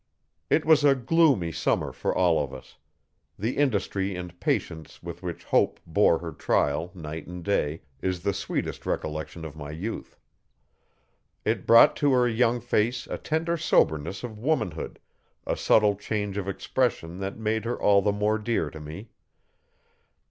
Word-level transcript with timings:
It 0.49 0.65
was 0.65 0.83
a 0.83 0.95
gloomy 0.95 1.51
summer 1.51 1.91
for 1.91 2.11
all 2.17 2.43
of 2.43 2.55
us. 2.55 2.77
The 3.37 3.55
industry 3.57 4.15
and 4.15 4.39
patience 4.39 5.03
with 5.03 5.21
which 5.21 5.43
Hope 5.43 5.79
bore 5.85 6.17
her 6.17 6.31
trial, 6.31 6.89
night 6.95 7.27
and 7.27 7.43
day, 7.43 7.83
is 8.01 8.23
the 8.23 8.33
sweetest 8.33 8.87
recollection 8.87 9.45
of 9.45 9.55
my 9.55 9.69
youth. 9.69 10.17
It 11.45 11.67
brought 11.67 11.95
to 11.97 12.13
her 12.13 12.27
young 12.27 12.59
face 12.61 13.05
a 13.05 13.19
tender 13.19 13.57
soberness 13.57 14.23
of 14.23 14.39
womanhood 14.39 14.97
a 15.45 15.55
subtle 15.55 15.95
change 15.95 16.35
of 16.35 16.47
expression 16.47 17.19
that 17.19 17.37
made 17.37 17.63
her 17.65 17.79
all 17.79 18.01
the 18.01 18.11
more 18.11 18.39
dear 18.39 18.71
to 18.71 18.79
me. 18.79 19.11